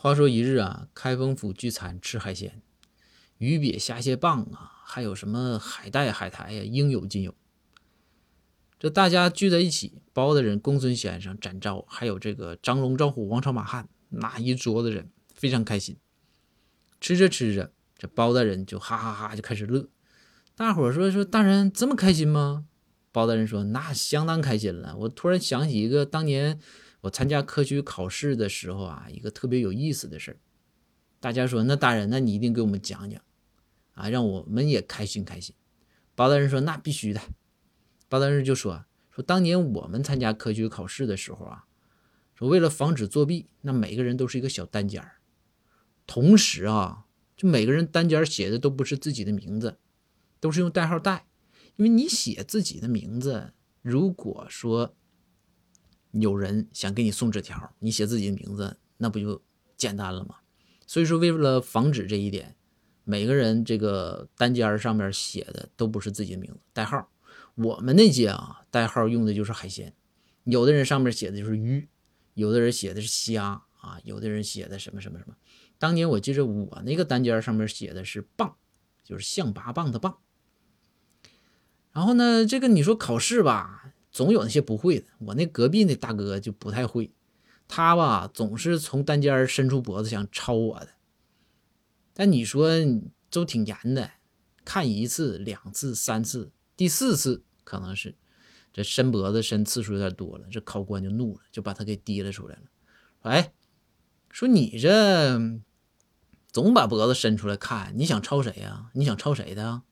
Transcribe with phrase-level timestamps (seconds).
[0.00, 2.62] 话说一日啊，开封府聚餐吃海鲜，
[3.38, 7.34] 鱼鳖虾蟹棒啊，还有什么海带海苔呀，应有尽有。
[8.78, 15.96] 这大家聚在一起，包大人、公孙先生、展昭，还有这个张龙、赵虎、王朝、马汉，那一桌子人非常开心。
[17.00, 19.88] 吃着吃着，这包大人就哈哈哈就开始乐。
[20.54, 22.66] 大伙儿说说大人这么开心吗？
[23.10, 24.96] 包大人说那相当开心了。
[24.98, 26.60] 我突然想起一个当年
[27.00, 30.36] 我参加科举考试的时候啊，一个特别有意思的事儿。
[31.20, 33.20] 大家说那大人，那你一定给我们讲讲
[33.94, 35.54] 啊，让我们也开心开心。
[36.14, 37.20] 包大人说那必须的。
[38.08, 41.66] 包大人就说说当年我们参加科举考试的时候啊，
[42.34, 45.18] 说为了防止作弊，那每个人都是一个小单间儿，
[46.06, 49.78] 同时啊，就每个人单间写的都不是自己的名字，
[50.40, 51.26] 都是用代号代。
[51.76, 53.52] 因为你写自己的名字，
[53.82, 54.96] 如果说
[56.12, 59.42] 有人想给你送纸条，你写自己的名字，那不就
[59.76, 60.36] 简单了吗？
[60.86, 62.56] 所以说，为了防止这一点，
[63.04, 67.10] 每个人这个单间上面写的都不是自己的名字，代号。
[67.54, 69.92] 我们那届啊，代号用的就是海鲜，
[70.44, 71.88] 有的人上面写的就是鱼，
[72.34, 75.34] 有的人写的是虾啊，有的人写的什么什么什么。
[75.78, 78.56] 当年我记着我那个单间上面写的是棒，
[79.02, 80.16] 就是象拔蚌的蚌。
[81.92, 83.87] 然后呢，这个你说考试吧，
[84.18, 85.06] 总有那些不会的。
[85.20, 87.12] 我那隔壁那大哥就不太会，
[87.68, 90.88] 他吧总是从单间伸出脖子想抄我的。
[92.14, 92.68] 但你说
[93.30, 94.10] 都挺严的，
[94.64, 98.16] 看一次、两次、三次，第四次可能是
[98.72, 102.62] 这伸脖子伸次数有点多了，这考官就怒了，就把他给提了出来了。
[103.20, 103.52] 哎，
[104.32, 105.40] 说你这
[106.50, 108.90] 总把脖子伸出来看，你想抄谁呀？
[108.94, 109.82] 你想抄谁的？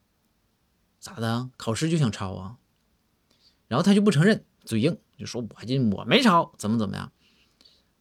[0.99, 1.51] 咋的？
[1.57, 2.59] 考试就想抄啊？
[3.69, 7.13] 然后他就不承认，嘴硬，就说我这我没抄，怎么怎么样？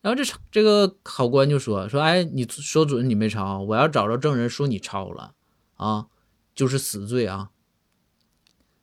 [0.02, 5.34] 然后这这个考官就说说，哎，你说准你没抄，我要找着证人说你抄了
[5.76, 6.08] 啊，
[6.54, 7.50] 就是死罪啊。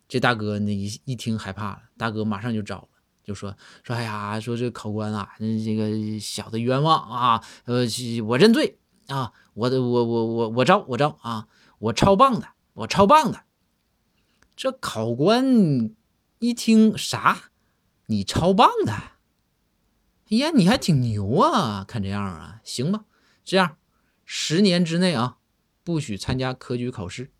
[0.08, 2.88] 这大哥呢一一听害怕了，大哥马上就找了，
[3.22, 7.86] 就说说，哎呀，说这考官啊，这个小的冤枉啊，呃，
[8.26, 11.46] 我认罪啊，我的我我我我招我招啊，
[11.78, 13.44] 我抄棒的，我抄棒的。
[14.56, 15.94] 这考官
[16.42, 17.50] 一听啥？
[18.06, 18.92] 你超棒的？
[20.28, 21.84] 哎呀，你还挺牛啊！
[21.86, 23.04] 看这样啊，行吧，
[23.44, 23.76] 这样
[24.24, 25.38] 十年之内啊，
[25.84, 27.30] 不许参加科举考试。